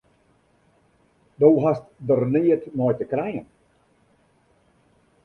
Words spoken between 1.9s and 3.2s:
der neat mei te